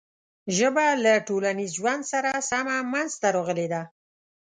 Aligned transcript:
ژبه 0.57 0.85
له 1.03 1.13
ټولنیز 1.27 1.71
ژوند 1.79 2.03
سره 2.11 2.31
سمه 2.49 2.75
منځ 2.91 3.11
ته 3.21 3.27
راغلې 3.35 3.67
ده. 3.73 3.81